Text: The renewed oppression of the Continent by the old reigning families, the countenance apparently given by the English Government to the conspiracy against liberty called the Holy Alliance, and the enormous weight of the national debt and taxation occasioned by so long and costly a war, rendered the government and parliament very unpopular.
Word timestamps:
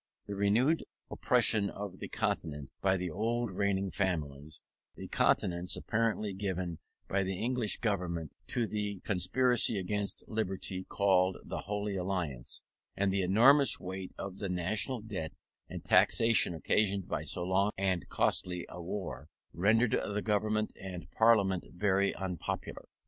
The 0.25 0.33
renewed 0.33 0.83
oppression 1.11 1.69
of 1.69 1.99
the 1.99 2.07
Continent 2.07 2.71
by 2.81 2.97
the 2.97 3.11
old 3.11 3.51
reigning 3.51 3.91
families, 3.91 4.59
the 4.95 5.07
countenance 5.07 5.75
apparently 5.77 6.33
given 6.33 6.79
by 7.07 7.21
the 7.21 7.37
English 7.37 7.77
Government 7.81 8.31
to 8.47 8.65
the 8.65 8.99
conspiracy 9.03 9.77
against 9.77 10.27
liberty 10.27 10.85
called 10.89 11.37
the 11.45 11.65
Holy 11.69 11.97
Alliance, 11.97 12.63
and 12.97 13.11
the 13.11 13.21
enormous 13.21 13.79
weight 13.79 14.11
of 14.17 14.39
the 14.39 14.49
national 14.49 15.03
debt 15.03 15.33
and 15.69 15.85
taxation 15.85 16.55
occasioned 16.55 17.07
by 17.07 17.21
so 17.23 17.43
long 17.43 17.69
and 17.77 18.09
costly 18.09 18.65
a 18.69 18.81
war, 18.81 19.27
rendered 19.53 19.91
the 19.91 20.23
government 20.23 20.71
and 20.81 21.11
parliament 21.11 21.65
very 21.75 22.11
unpopular. 22.15 22.87